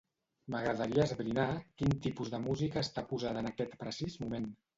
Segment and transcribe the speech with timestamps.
[0.53, 1.45] M'agradaria esbrinar
[1.81, 4.51] quin tipus de música està posada en aquest precís moment.